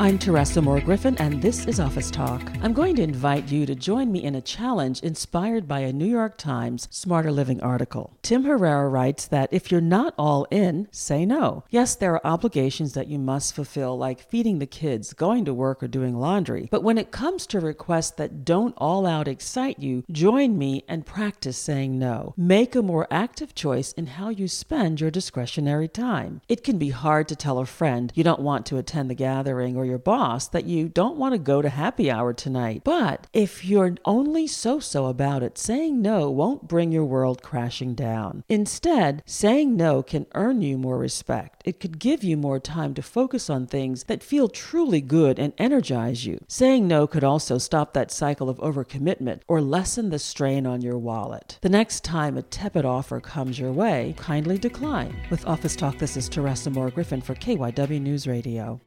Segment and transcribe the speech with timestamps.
[0.00, 2.52] I'm Teresa Moore Griffin, and this is Office Talk.
[2.62, 6.06] I'm going to invite you to join me in a challenge inspired by a New
[6.06, 8.16] York Times Smarter Living article.
[8.22, 11.64] Tim Herrera writes that if you're not all in, say no.
[11.70, 15.82] Yes, there are obligations that you must fulfill, like feeding the kids, going to work,
[15.82, 16.68] or doing laundry.
[16.70, 21.06] But when it comes to requests that don't all out excite you, join me and
[21.06, 22.34] practice saying no.
[22.36, 26.40] Make a more active choice in how you spend your discretionary time.
[26.48, 29.76] It can be hard to tell a friend you don't want to attend the gathering
[29.76, 32.82] or your boss that you don't want to go to happy hour tonight.
[32.84, 37.94] But if you're only so so about it, saying no won't bring your world crashing
[37.94, 38.44] down.
[38.48, 41.62] Instead, saying no can earn you more respect.
[41.64, 45.52] It could give you more time to focus on things that feel truly good and
[45.58, 46.38] energize you.
[46.48, 50.98] Saying no could also stop that cycle of overcommitment or lessen the strain on your
[50.98, 51.58] wallet.
[51.62, 55.16] The next time a tepid offer comes your way, kindly decline.
[55.30, 58.80] With Office Talk, this is Teresa Moore Griffin for KYW News Radio.